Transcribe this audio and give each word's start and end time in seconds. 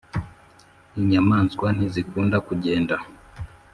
Inyamaswa 0.99 1.67
ntizikunda 1.75 2.37
kugenda. 2.47 2.95